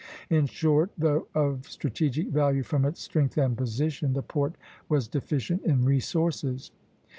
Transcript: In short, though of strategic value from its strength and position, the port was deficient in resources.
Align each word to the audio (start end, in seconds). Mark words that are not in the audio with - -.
In 0.31 0.47
short, 0.47 0.89
though 0.97 1.27
of 1.35 1.69
strategic 1.69 2.29
value 2.29 2.63
from 2.63 2.85
its 2.85 3.01
strength 3.01 3.37
and 3.37 3.55
position, 3.55 4.13
the 4.13 4.23
port 4.23 4.55
was 4.89 5.07
deficient 5.07 5.61
in 5.61 5.85
resources. 5.85 6.71